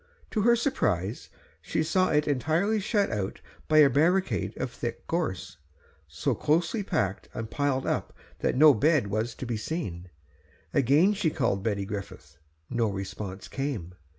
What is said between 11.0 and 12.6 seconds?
she called Betty Griffith;